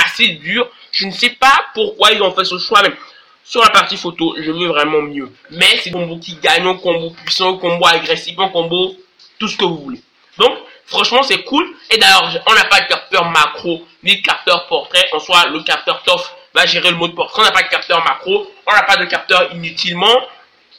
assez 0.06 0.28
dur. 0.28 0.70
Je 0.92 1.08
ne 1.08 1.12
sais 1.12 1.32
pas 1.32 1.66
pourquoi 1.74 2.12
ils 2.12 2.22
ont 2.22 2.32
fait 2.32 2.46
ce 2.46 2.58
choix, 2.60 2.82
même 2.84 2.96
sur 3.44 3.62
la 3.62 3.70
partie 3.70 3.98
photo, 3.98 4.36
je 4.38 4.52
veux 4.52 4.68
vraiment 4.68 5.02
mieux. 5.02 5.30
Mais 5.52 5.78
c'est 5.82 5.92
combo 5.92 6.18
qui 6.18 6.36
gagne, 6.36 6.66
un 6.66 6.76
combo 6.76 7.10
puissant, 7.10 7.56
un 7.56 7.58
combo 7.58 7.86
agressif, 7.86 8.38
un 8.40 8.50
combo 8.50 8.96
tout 9.40 9.48
ce 9.48 9.58
que 9.58 9.66
vous 9.66 9.78
voulez. 9.78 10.02
Donc, 10.38 10.58
franchement, 10.86 11.24
c'est 11.24 11.44
cool. 11.44 11.66
Et 11.90 11.98
d'ailleurs, 11.98 12.42
on 12.48 12.54
n'a 12.54 12.66
pas 12.66 12.82
de 12.82 12.88
capteur 12.88 13.26
macro, 13.26 13.86
ni 14.04 14.18
de 14.18 14.22
capteur 14.22 14.68
portrait. 14.68 15.10
En 15.12 15.20
soit, 15.20 15.48
le 15.48 15.62
capteur 15.64 16.02
TOF 16.04 16.34
va 16.54 16.66
gérer 16.66 16.92
le 16.92 16.96
mode 16.96 17.16
portrait. 17.16 17.42
On 17.42 17.46
n'a 17.46 17.52
pas 17.52 17.64
de 17.64 17.68
capteur 17.68 18.04
macro. 18.04 18.50
On 18.66 18.74
n'a 18.74 18.84
pas 18.84 18.98
de 18.98 19.06
capteur 19.06 19.52
inutilement 19.54 20.22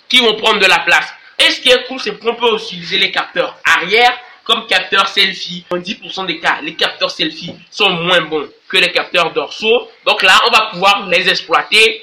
qui 0.08 0.20
vont 0.20 0.34
prendre 0.34 0.60
de 0.60 0.66
la 0.66 0.78
place. 0.78 1.12
Et 1.38 1.50
ce 1.50 1.60
qui 1.60 1.68
est 1.68 1.84
cool, 1.86 2.00
c'est 2.00 2.18
qu'on 2.18 2.34
peut 2.34 2.54
utiliser 2.54 2.98
les 2.98 3.10
capteurs 3.10 3.56
arrière 3.64 4.16
comme 4.44 4.66
capteur 4.66 5.08
selfie. 5.08 5.64
En 5.70 5.76
10% 5.76 6.26
des 6.26 6.38
cas, 6.38 6.60
les 6.62 6.74
capteurs 6.74 7.10
selfie 7.10 7.54
sont 7.70 7.90
moins 7.90 8.22
bons 8.22 8.48
que 8.68 8.76
les 8.76 8.92
capteurs 8.92 9.32
dorsaux. 9.32 9.88
Donc 10.06 10.22
là, 10.22 10.40
on 10.46 10.50
va 10.50 10.68
pouvoir 10.72 11.08
les 11.08 11.28
exploiter. 11.28 12.02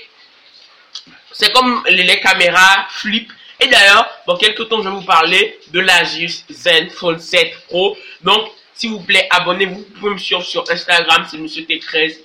C'est 1.31 1.51
comme 1.53 1.83
les 1.87 2.19
caméras 2.19 2.87
flip 2.89 3.31
et 3.61 3.67
d'ailleurs, 3.67 4.09
dans 4.27 4.37
quelques 4.37 4.67
temps, 4.67 4.81
je 4.81 4.89
vais 4.89 4.95
vous 4.95 5.03
parler 5.03 5.59
de 5.71 5.79
l'Asus 5.79 6.43
Zen 6.49 6.89
Fold 6.89 7.19
7 7.19 7.67
Pro. 7.67 7.95
Donc, 8.23 8.49
s'il 8.73 8.89
vous 8.89 9.01
plaît, 9.01 9.27
abonnez-vous. 9.29 9.75
Vous 9.75 9.99
pouvez 9.99 10.13
me 10.13 10.17
suivre 10.17 10.43
sur 10.43 10.69
Instagram, 10.69 11.27
c'est 11.29 11.37
Monsieur 11.37 11.61
T13. 11.63 12.17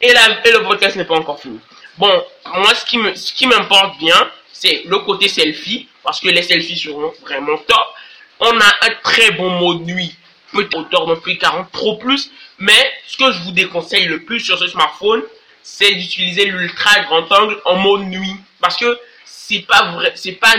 Et, 0.00 0.08
et 0.08 0.12
le 0.12 0.64
podcast 0.64 0.96
n'est 0.96 1.04
pas 1.04 1.14
encore 1.14 1.40
fini. 1.40 1.60
Bon, 1.96 2.12
moi, 2.56 2.74
ce 2.74 3.32
qui 3.32 3.46
m'importe 3.46 3.98
bien, 3.98 4.30
c'est 4.52 4.82
le 4.84 4.98
côté 4.98 5.28
selfie, 5.28 5.86
parce 6.02 6.18
que 6.18 6.28
les 6.28 6.42
selfies 6.42 6.76
seront 6.76 7.12
vraiment 7.22 7.56
top. 7.58 7.94
On 8.40 8.60
a 8.60 8.66
un 8.82 8.94
très 9.02 9.32
bon 9.32 9.50
mode 9.50 9.86
nuit, 9.86 10.14
peut-être 10.52 10.76
hauteur 10.76 11.06
de 11.06 11.14
plus 11.16 11.38
40 11.38 11.70
Pro 11.70 11.96
plus, 11.96 12.30
mais 12.58 12.92
ce 13.06 13.16
que 13.16 13.32
je 13.32 13.38
vous 13.40 13.52
déconseille 13.52 14.06
le 14.06 14.22
plus 14.24 14.40
sur 14.40 14.58
ce 14.58 14.68
smartphone, 14.68 15.22
c'est 15.62 15.92
d'utiliser 15.94 16.46
l'ultra 16.46 17.00
grand 17.00 17.30
angle 17.32 17.60
en 17.64 17.76
mode 17.76 18.02
nuit, 18.02 18.36
parce 18.60 18.76
que 18.76 18.98
c'est 19.24 19.66
pas 19.66 19.92
vrai, 19.92 20.12
c'est 20.14 20.32
pas 20.32 20.54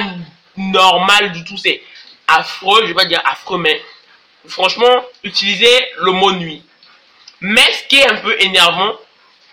normal 0.58 1.32
du 1.32 1.44
tout, 1.44 1.58
c'est 1.58 1.82
affreux, 2.28 2.82
je 2.84 2.88
vais 2.88 2.94
pas 2.94 3.06
dire 3.06 3.22
affreux, 3.26 3.58
mais 3.58 3.82
franchement, 4.48 5.06
utilisez 5.24 5.86
le 6.00 6.12
mot 6.12 6.32
nuit. 6.34 6.64
Mais 7.42 7.72
ce 7.74 7.88
qui 7.88 7.98
est 7.98 8.10
un 8.10 8.18
peu 8.18 8.36
énervant, 8.42 8.96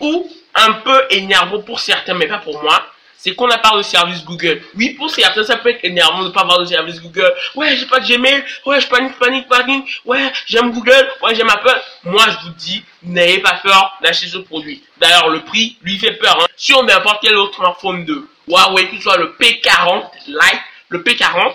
ou 0.01 0.31
un 0.55 0.73
peu 0.73 1.07
énervant 1.11 1.63
pour 1.63 1.81
certains, 1.81 2.15
mais 2.15 2.27
pas 2.27 2.39
pour 2.39 2.63
moi, 2.63 2.87
c'est 3.27 3.35
qu'on 3.35 3.49
n'a 3.49 3.59
pas 3.59 3.77
de 3.77 3.83
service 3.83 4.25
Google. 4.25 4.63
Oui, 4.77 4.91
pour 4.91 5.11
certains, 5.11 5.43
ça 5.43 5.57
peut 5.57 5.71
être 5.71 5.85
énervant 5.85 6.21
de 6.23 6.29
ne 6.29 6.33
pas 6.33 6.43
avoir 6.43 6.61
de 6.61 6.65
service 6.65 7.01
Google. 7.01 7.35
Ouais, 7.57 7.77
j'ai 7.77 7.87
pas 7.87 7.99
de 7.99 8.07
Gmail. 8.07 8.45
Ouais, 8.65 8.81
je 8.81 8.87
panique, 8.87 9.19
panique, 9.19 9.49
panique. 9.49 10.01
Ouais, 10.05 10.33
j'aime 10.47 10.71
Google. 10.71 11.09
Ouais, 11.21 11.35
j'aime 11.35 11.51
Apple. 11.51 11.83
Moi, 12.05 12.23
je 12.31 12.47
vous 12.47 12.55
dis, 12.57 12.85
n'ayez 13.03 13.41
pas 13.41 13.59
peur 13.65 13.99
d'acheter 14.01 14.29
ce 14.29 14.39
produit. 14.39 14.81
D'ailleurs, 14.99 15.29
le 15.29 15.41
prix 15.41 15.77
lui 15.83 15.99
fait 15.99 16.13
peur. 16.13 16.41
Hein. 16.41 16.47
Sur 16.57 16.85
n'importe 16.85 17.19
quel 17.21 17.35
autre 17.35 17.57
smartphone 17.57 18.05
de 18.05 18.29
Huawei, 18.47 18.91
que 18.91 19.01
soit 19.01 19.17
le 19.17 19.35
P40 19.41 20.05
Lite, 20.29 20.61
le 20.91 21.03
P40, 21.03 21.55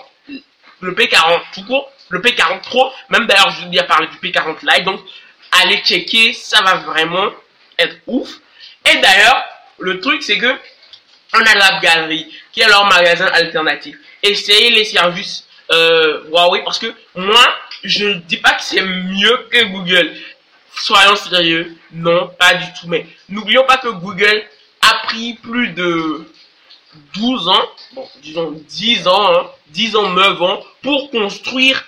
le 0.81 0.91
P40 0.93 1.39
tout 1.53 1.63
court, 1.63 1.89
le 2.09 2.19
P40 2.19 2.63
Pro, 2.63 2.91
même 3.09 3.27
d'ailleurs, 3.27 3.51
je 3.51 3.65
vous 3.65 3.71
ai 3.71 3.83
parlé 3.83 4.07
du 4.07 4.17
P40 4.17 4.57
Lite. 4.69 4.83
Donc, 4.83 4.99
allez 5.63 5.77
checker, 5.85 6.33
ça 6.33 6.61
va 6.63 6.75
vraiment 6.79 7.29
être 7.79 7.95
ouf. 8.07 8.29
Et 8.91 8.97
d'ailleurs, 8.97 9.45
le 9.79 10.01
truc, 10.01 10.21
c'est 10.21 10.37
que 10.37 10.53
on 11.33 11.39
a 11.39 11.55
la 11.55 11.79
Galerie, 11.79 12.27
qui 12.51 12.61
est 12.61 12.67
leur 12.67 12.85
magasin 12.85 13.27
alternatif. 13.27 13.95
Essayez 14.21 14.71
les 14.71 14.85
services 14.85 15.45
euh, 15.71 16.23
Huawei 16.29 16.63
parce 16.63 16.79
que 16.79 16.93
moi, 17.15 17.47
je 17.83 18.07
ne 18.07 18.13
dis 18.15 18.37
pas 18.37 18.51
que 18.51 18.63
c'est 18.63 18.81
mieux 18.81 19.47
que 19.49 19.65
Google. 19.65 20.13
Soyons 20.73 21.15
sérieux, 21.15 21.75
non, 21.93 22.29
pas 22.39 22.55
du 22.55 22.65
tout. 22.79 22.87
Mais 22.87 23.05
n'oublions 23.29 23.65
pas 23.65 23.77
que 23.77 23.89
Google 23.89 24.43
a 24.81 25.07
pris 25.07 25.33
plus 25.35 25.69
de 25.69 26.25
12 27.15 27.47
ans, 27.47 27.69
bon, 27.93 28.09
disons 28.21 28.51
10 28.51 29.07
ans, 29.07 29.33
hein, 29.33 29.49
10 29.69 29.95
ans, 29.95 30.09
9 30.09 30.41
ans, 30.41 30.63
pour 30.81 31.09
construire 31.11 31.83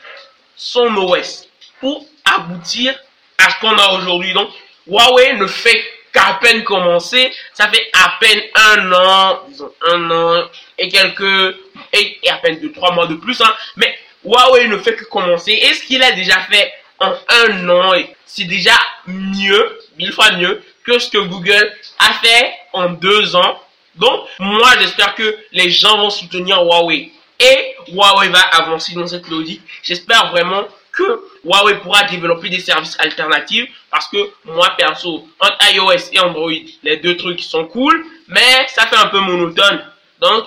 son 0.56 0.96
OS, 0.96 1.48
pour 1.80 2.06
aboutir 2.26 2.96
à 3.38 3.50
ce 3.50 3.60
qu'on 3.60 3.78
a 3.78 3.94
aujourd'hui. 3.98 4.34
Donc, 4.34 4.50
Huawei 4.88 5.34
ne 5.38 5.48
fait 5.48 5.82
qu'à 6.14 6.40
peine 6.42 6.64
commencé, 6.64 7.34
ça 7.54 7.68
fait 7.70 7.90
à 7.94 8.18
peine 8.20 8.42
un 8.56 8.92
an, 8.94 9.40
disons 9.50 9.74
un 9.82 10.12
an 10.12 10.44
et 10.78 10.88
quelques, 10.88 11.56
et, 11.92 12.20
à 12.30 12.36
peine 12.38 12.60
deux, 12.60 12.72
trois 12.72 12.94
mois 12.94 13.08
de 13.08 13.16
plus, 13.16 13.40
hein. 13.42 13.54
Mais 13.76 13.98
Huawei 14.24 14.68
ne 14.68 14.78
fait 14.78 14.96
que 14.96 15.06
commencer. 15.06 15.52
Et 15.52 15.74
ce 15.74 15.84
qu'il 15.84 16.02
a 16.04 16.12
déjà 16.12 16.40
fait 16.42 16.72
en 17.00 17.14
un 17.30 17.70
an, 17.70 17.94
c'est 18.26 18.46
déjà 18.46 18.78
mieux, 19.08 19.80
mille 19.98 20.14
fois 20.14 20.32
mieux, 20.34 20.62
que 20.86 21.00
ce 21.00 21.10
que 21.10 21.18
Google 21.18 21.74
a 22.00 22.14
fait 22.14 22.54
en 22.74 22.90
deux 22.90 23.36
ans. 23.36 23.60
Donc, 23.96 24.28
moi, 24.40 24.70
j'espère 24.80 25.16
que 25.16 25.38
les 25.52 25.70
gens 25.70 25.98
vont 25.98 26.10
soutenir 26.10 26.62
Huawei. 26.64 27.12
Et 27.40 27.76
Huawei 27.92 28.30
va 28.30 28.40
avancer 28.40 28.94
dans 28.94 29.08
cette 29.08 29.28
logique. 29.28 29.62
J'espère 29.82 30.32
vraiment 30.32 30.66
que 30.94 31.04
Huawei 31.44 31.80
pourra 31.80 32.04
développer 32.04 32.50
des 32.50 32.60
services 32.60 32.98
alternatifs 33.00 33.70
parce 33.90 34.08
que 34.08 34.18
moi 34.46 34.74
perso, 34.78 35.28
entre 35.40 35.74
iOS 35.74 36.12
et 36.14 36.20
Android, 36.20 36.52
les 36.84 36.98
deux 36.98 37.18
trucs 37.18 37.42
sont 37.42 37.66
cool, 37.66 38.06
mais 38.28 38.68
ça 38.68 38.86
fait 38.88 38.96
un 38.96 39.08
peu 39.08 39.20
monotone. 39.20 39.84
Donc, 40.22 40.46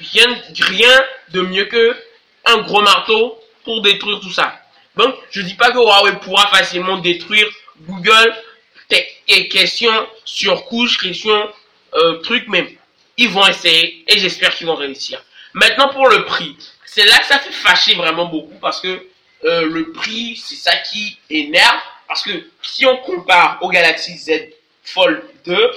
rien, 0.00 0.26
rien 0.58 1.00
de 1.30 1.42
mieux 1.42 1.66
que 1.66 1.96
un 2.46 2.58
gros 2.62 2.82
marteau 2.82 3.38
pour 3.64 3.82
détruire 3.82 4.18
tout 4.20 4.32
ça. 4.32 4.58
Donc, 4.96 5.14
je 5.30 5.42
dis 5.42 5.54
pas 5.54 5.70
que 5.70 5.78
Huawei 5.78 6.16
pourra 6.22 6.48
facilement 6.48 6.98
détruire 6.98 7.46
Google, 7.82 8.34
et 9.28 9.48
questions 9.48 10.06
sur 10.24 10.64
couche, 10.66 10.98
questions, 10.98 11.50
euh, 11.94 12.18
trucs, 12.18 12.48
mais 12.48 12.76
ils 13.16 13.28
vont 13.28 13.46
essayer 13.46 14.04
et 14.08 14.18
j'espère 14.18 14.54
qu'ils 14.54 14.66
vont 14.66 14.74
réussir. 14.74 15.22
Maintenant, 15.54 15.88
pour 15.88 16.08
le 16.08 16.24
prix, 16.24 16.56
c'est 16.86 17.04
là 17.04 17.18
que 17.18 17.26
ça 17.26 17.38
fait 17.38 17.52
fâcher 17.52 17.94
vraiment 17.94 18.26
beaucoup 18.26 18.58
parce 18.60 18.80
que 18.80 19.06
euh, 19.44 19.68
le 19.68 19.92
prix, 19.92 20.36
c'est 20.36 20.56
ça 20.56 20.76
qui 20.76 21.18
énerve. 21.30 21.80
Parce 22.06 22.22
que 22.22 22.30
si 22.62 22.86
on 22.86 22.96
compare 22.98 23.58
au 23.62 23.68
Galaxy 23.68 24.16
Z 24.18 24.50
Fold 24.84 25.22
2, 25.44 25.70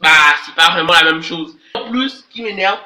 bah, 0.00 0.10
c'est 0.44 0.54
pas 0.54 0.70
vraiment 0.70 0.92
la 0.92 1.04
même 1.04 1.22
chose. 1.22 1.56
En 1.74 1.90
plus, 1.90 2.10
ce 2.10 2.32
qui 2.32 2.42
m'énerve, 2.42 2.78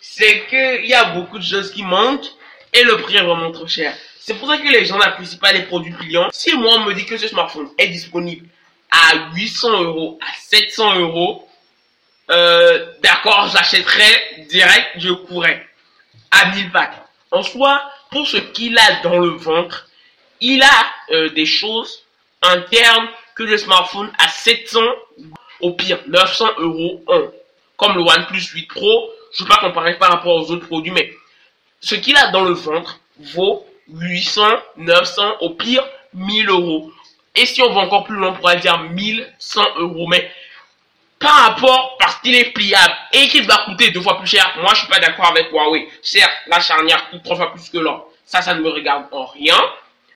c'est 0.00 0.46
qu'il 0.46 0.86
y 0.86 0.94
a 0.94 1.04
beaucoup 1.04 1.38
de 1.38 1.44
choses 1.44 1.72
qui 1.72 1.82
manquent 1.82 2.30
et 2.72 2.82
le 2.82 2.96
prix 2.98 3.16
est 3.16 3.22
vraiment 3.22 3.52
trop 3.52 3.66
cher. 3.66 3.94
C'est 4.18 4.34
pour 4.34 4.48
ça 4.48 4.58
que 4.58 4.68
les 4.68 4.84
gens 4.84 4.98
n'apprécient 4.98 5.38
pas 5.38 5.52
les 5.52 5.62
produits 5.62 5.94
clients. 5.94 6.28
Si 6.32 6.54
moi 6.56 6.74
on 6.76 6.84
me 6.84 6.94
dit 6.94 7.06
que 7.06 7.16
ce 7.16 7.28
smartphone 7.28 7.70
est 7.78 7.88
disponible 7.88 8.46
à 8.90 9.30
800 9.34 9.82
euros, 9.82 10.18
à 10.20 10.32
700 10.38 11.00
euros, 11.00 11.48
euh, 12.30 12.92
d'accord, 13.02 13.48
j'achèterais 13.52 14.46
direct, 14.48 14.90
je 14.98 15.10
courrais 15.10 15.66
à 16.30 16.54
1000 16.54 16.70
bahts. 16.70 17.06
En 17.30 17.42
soi, 17.42 17.82
pour 18.10 18.26
ce 18.26 18.36
qu'il 18.36 18.78
a 18.78 19.02
dans 19.02 19.18
le 19.18 19.30
ventre, 19.30 19.88
il 20.40 20.62
a 20.62 20.86
euh, 21.12 21.28
des 21.30 21.46
choses 21.46 22.02
internes 22.42 23.08
que 23.34 23.42
le 23.42 23.56
smartphone 23.56 24.10
à 24.18 24.28
700, 24.28 24.80
au 25.60 25.72
pire 25.72 26.00
900 26.06 26.46
euros 26.58 27.02
ont. 27.06 27.30
Comme 27.76 27.94
le 27.94 28.02
OnePlus 28.02 28.42
8 28.52 28.66
Pro, 28.66 29.10
je 29.32 29.42
ne 29.42 29.48
vais 29.48 29.54
pas 29.54 29.60
comparer 29.60 29.98
par 29.98 30.10
rapport 30.10 30.36
aux 30.36 30.50
autres 30.50 30.66
produits, 30.66 30.92
mais 30.92 31.10
ce 31.80 31.94
qu'il 31.94 32.16
a 32.16 32.30
dans 32.30 32.44
le 32.44 32.52
ventre 32.52 33.00
vaut 33.18 33.66
800, 33.88 34.42
900, 34.76 35.36
au 35.40 35.50
pire 35.50 35.84
1000 36.14 36.48
euros. 36.50 36.92
Et 37.34 37.46
si 37.46 37.62
on 37.62 37.72
va 37.72 37.80
encore 37.82 38.04
plus 38.04 38.16
loin, 38.16 38.28
on 38.28 38.34
pourrait 38.34 38.58
dire 38.58 38.78
1100 38.78 39.62
euros. 39.78 40.06
Mais 40.08 40.30
par 41.20 41.36
rapport, 41.50 41.96
parce 41.98 42.16
qu'il 42.16 42.34
est 42.34 42.50
pliable 42.52 42.94
et 43.12 43.28
qu'il 43.28 43.46
va 43.46 43.58
coûter 43.66 43.90
deux 43.90 44.00
fois 44.00 44.18
plus 44.18 44.26
cher, 44.26 44.52
moi 44.62 44.70
je 44.74 44.80
suis 44.80 44.88
pas 44.88 44.98
d'accord 44.98 45.26
avec 45.26 45.52
Huawei. 45.52 45.86
Certes, 46.02 46.32
la 46.46 46.58
charnière 46.60 47.10
coûte 47.10 47.22
trois 47.22 47.36
fois 47.36 47.52
plus 47.52 47.68
que 47.68 47.78
l'or. 47.78 48.08
Ça, 48.24 48.40
ça 48.40 48.54
ne 48.54 48.60
me 48.60 48.70
regarde 48.70 49.04
en 49.12 49.26
rien. 49.26 49.56